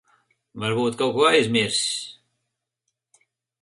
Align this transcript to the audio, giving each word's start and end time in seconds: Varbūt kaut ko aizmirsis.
Varbūt 0.63 0.97
kaut 1.03 1.13
ko 1.19 1.29
aizmirsis. 1.33 1.87